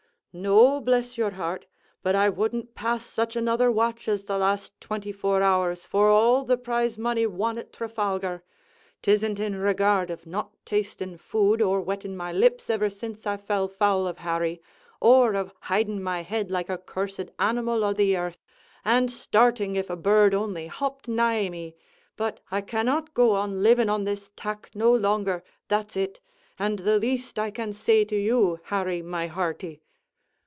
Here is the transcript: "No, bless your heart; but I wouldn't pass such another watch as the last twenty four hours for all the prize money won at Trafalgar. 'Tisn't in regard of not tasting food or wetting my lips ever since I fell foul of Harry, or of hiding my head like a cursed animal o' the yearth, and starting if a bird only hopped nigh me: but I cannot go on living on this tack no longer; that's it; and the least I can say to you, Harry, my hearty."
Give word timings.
"No, 0.33 0.79
bless 0.79 1.17
your 1.17 1.31
heart; 1.31 1.65
but 2.01 2.15
I 2.15 2.29
wouldn't 2.29 2.73
pass 2.73 3.05
such 3.05 3.35
another 3.35 3.69
watch 3.69 4.07
as 4.07 4.23
the 4.23 4.37
last 4.37 4.71
twenty 4.79 5.11
four 5.11 5.43
hours 5.43 5.85
for 5.85 6.07
all 6.07 6.45
the 6.45 6.55
prize 6.55 6.97
money 6.97 7.25
won 7.25 7.57
at 7.57 7.73
Trafalgar. 7.73 8.41
'Tisn't 9.03 9.39
in 9.41 9.57
regard 9.57 10.09
of 10.09 10.25
not 10.25 10.51
tasting 10.63 11.17
food 11.17 11.61
or 11.61 11.81
wetting 11.81 12.15
my 12.15 12.31
lips 12.31 12.69
ever 12.69 12.89
since 12.89 13.27
I 13.27 13.35
fell 13.35 13.67
foul 13.67 14.07
of 14.07 14.19
Harry, 14.19 14.61
or 15.01 15.33
of 15.35 15.53
hiding 15.63 16.01
my 16.01 16.21
head 16.23 16.49
like 16.49 16.69
a 16.69 16.77
cursed 16.77 17.29
animal 17.37 17.83
o' 17.83 17.91
the 17.91 18.05
yearth, 18.05 18.41
and 18.85 19.11
starting 19.11 19.75
if 19.75 19.89
a 19.89 19.97
bird 19.97 20.33
only 20.33 20.67
hopped 20.67 21.09
nigh 21.09 21.49
me: 21.49 21.75
but 22.15 22.39
I 22.49 22.61
cannot 22.61 23.13
go 23.13 23.33
on 23.33 23.61
living 23.63 23.89
on 23.89 24.05
this 24.05 24.31
tack 24.37 24.69
no 24.73 24.93
longer; 24.93 25.43
that's 25.67 25.97
it; 25.97 26.21
and 26.57 26.79
the 26.79 26.99
least 26.99 27.37
I 27.37 27.51
can 27.51 27.73
say 27.73 28.05
to 28.05 28.15
you, 28.15 28.61
Harry, 28.63 29.01
my 29.01 29.27
hearty." 29.27 29.81